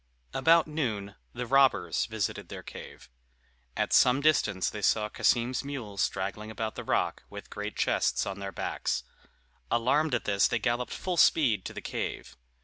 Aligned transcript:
About 0.33 0.65
noon 0.67 1.13
the 1.31 1.45
robbers 1.45 2.07
visited 2.07 2.49
their 2.49 2.63
cave. 2.63 3.07
At 3.77 3.93
some 3.93 4.19
distance 4.19 4.67
they 4.67 4.81
saw 4.81 5.09
Cassim's 5.09 5.63
mules 5.63 6.01
straggling 6.01 6.49
about 6.49 6.73
the 6.73 6.83
rock, 6.83 7.21
with 7.29 7.51
great 7.51 7.75
chests 7.75 8.25
on 8.25 8.39
their 8.39 8.51
backs. 8.51 9.03
Alarmed 9.69 10.15
at 10.15 10.25
this, 10.25 10.47
they 10.47 10.57
galloped 10.57 10.91
full 10.93 11.17
speed 11.17 11.65
to 11.65 11.73
the 11.75 11.81
cave. 11.81 12.35